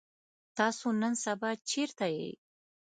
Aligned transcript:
تاسو 0.57 0.85
نن 1.01 1.13
سبا 1.23 1.49
چرته 1.69 2.05
يئ؟ 2.17 2.29